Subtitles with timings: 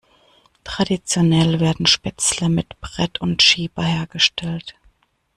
[0.63, 4.73] Traditionell werden Spätzle mit Brett und Schieber hergestellt.